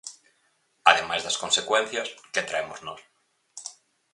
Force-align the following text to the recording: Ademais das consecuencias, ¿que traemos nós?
Ademais 0.91 1.21
das 1.23 1.39
consecuencias, 1.43 2.07
¿que 2.33 2.47
traemos 2.49 2.79
nós? 2.87 3.01